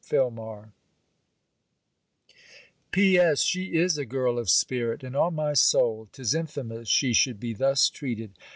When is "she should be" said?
6.89-7.53